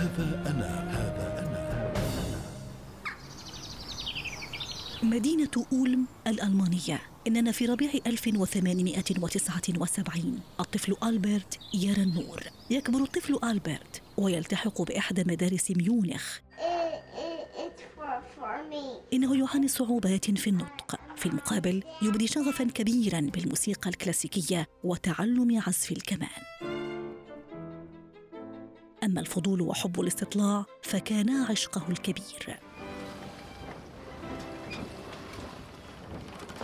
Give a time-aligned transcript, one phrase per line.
[0.00, 1.92] هذا أنا هذا أنا.
[5.02, 7.00] مدينة أولم الألمانية.
[7.26, 12.42] إننا في ربيع 1879 الطفل ألبرت يرى النور.
[12.70, 16.38] يكبر الطفل ألبرت ويلتحق بإحدى مدارس ميونخ.
[19.12, 21.00] إنه يعاني صعوبات في النطق.
[21.16, 26.79] في المقابل يبدي شغفا كبيرا بالموسيقى الكلاسيكية وتعلم عزف الكمان.
[29.10, 32.58] أما الفضول وحب الاستطلاع فكانا عشقه الكبير.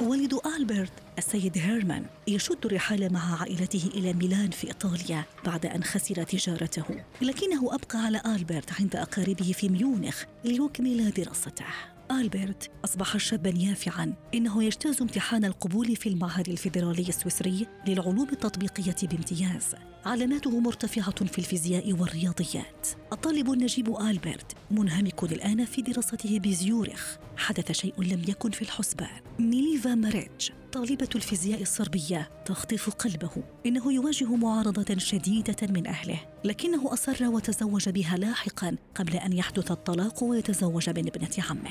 [0.00, 6.22] والد ألبرت السيد هيرمان يشد الرحال مع عائلته إلى ميلان في إيطاليا بعد أن خسر
[6.22, 6.84] تجارته.
[7.22, 11.66] لكنه أبقى على ألبرت عند أقاربه في ميونخ ليكمل دراسته.
[12.10, 14.14] ألبرت أصبح شابا يافعا.
[14.34, 19.74] إنه يجتاز امتحان القبول في المعهد الفيدرالي السويسري للعلوم التطبيقية بامتياز.
[20.04, 22.88] علاماته مرتفعة في الفيزياء والرياضيات.
[23.12, 27.16] الطالب النجيب ألبرت منهمك الآن في دراسته بزيورخ.
[27.36, 33.30] حدث شيء لم يكن في الحسبان نيليفا ماريتش طالبة الفيزياء الصربية تخطف قلبه.
[33.66, 40.24] إنه يواجه معارضة شديدة من أهله لكنه أصر وتزوج بها لاحقا قبل أن يحدث الطلاق
[40.24, 41.70] ويتزوج من ابنة عمه.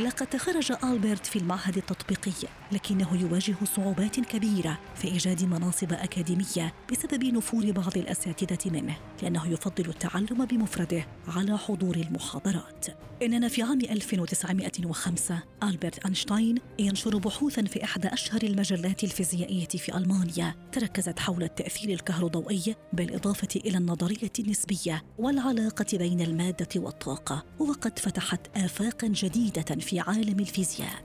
[0.00, 7.24] لقد تخرج ألبرت في المعهد التطبيقي لكنه يواجه صعوبات كبيرة في إيجاد مناصب أكاديمية بسبب
[7.24, 12.86] نفور بعض الأساتذة منه لأنه يفضل التعلم بمفرده على حضور المحاضرات
[13.22, 20.54] إننا في عام 1905 ألبرت أينشتاين ينشر بحوثا في إحدى أشهر المجلات الفيزيائية في ألمانيا
[20.72, 29.06] تركزت حول التأثير الكهروضوئي بالإضافة إلى النظرية النسبية والعلاقة بين المادة والطاقة وقد فتحت آفاقا
[29.06, 31.02] جديدة في عالم الفيزياء.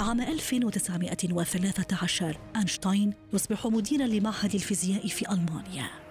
[0.00, 6.03] عام 1913 أينشتاين يصبح مديرا لمعهد الفيزياء في ألمانيا.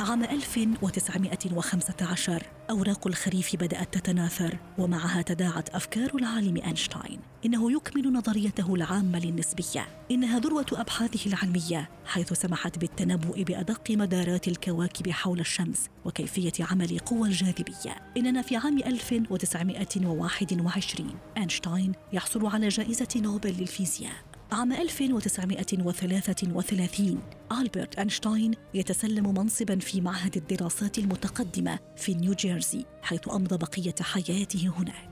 [0.00, 7.20] عام 1915 أوراق الخريف بدأت تتناثر ومعها تداعت أفكار العالم أينشتاين.
[7.46, 9.86] إنه يكمل نظريته العامة للنسبية.
[10.10, 17.28] إنها ذروة أبحاثه العلمية حيث سمحت بالتنبؤ بأدق مدارات الكواكب حول الشمس وكيفية عمل قوى
[17.28, 17.96] الجاذبية.
[18.16, 24.29] إننا في عام 1921 أينشتاين يحصل على جائزة نوبل للفيزياء.
[24.52, 27.22] عام 1933
[27.52, 35.09] ألبرت أينشتاين يتسلم منصبا في معهد الدراسات المتقدمة في نيوجيرسي حيث أمضى بقية حياته هناك.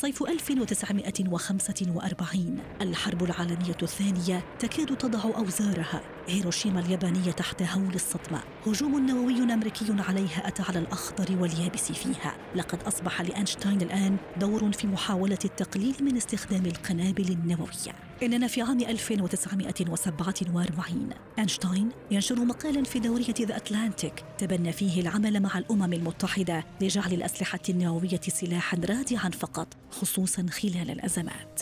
[0.00, 6.02] صيف 1945 الحرب العالمية الثانية تكاد تضع أوزارها.
[6.28, 12.34] هيروشيما اليابانية تحت هول الصدمة هجوم نووي أمريكي عليها أتى على الأخضر واليابس فيها.
[12.56, 18.09] لقد أصبح لأينشتاين الآن دور في محاولة التقليل من استخدام القنابل النووية.
[18.22, 21.08] إننا في عام 1947
[21.38, 27.58] أينشتاين ينشر مقالا في دورية ذا أتلانتيك تبنى فيه العمل مع الأمم المتحدة لجعل الأسلحة
[27.68, 31.60] النووية سلاحا رادعا فقط خصوصا خلال الأزمات.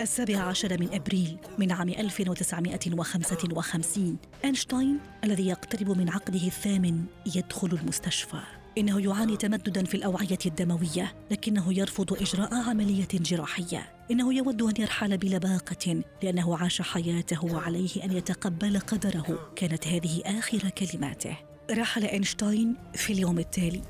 [0.00, 7.04] السابع عشر من أبريل من عام 1955 أينشتاين الذي يقترب من عقده الثامن
[7.36, 8.40] يدخل المستشفى.
[8.78, 13.88] إنه يعاني تمددا في الأوعية الدموية لكنه يرفض إجراء عملية جراحية.
[14.10, 19.52] إنه يود أن يرحل بلباقة لأنه عاش حياته وعليه أن يتقبل قدره.
[19.56, 21.36] كانت هذه آخر كلماته.
[21.70, 23.82] رحل أينشتاين في اليوم التالي.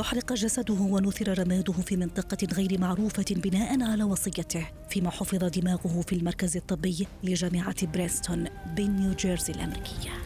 [0.00, 6.12] أحرق جسده ونثر رماده في منطقة غير معروفة بناء على وصيته فيما حفظ دماغه في
[6.12, 10.25] المركز الطبي لجامعة بريستون بنيوجيرسي الأمريكية.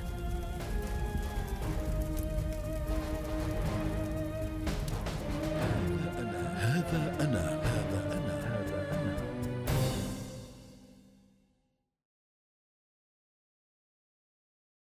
[7.20, 7.59] أنا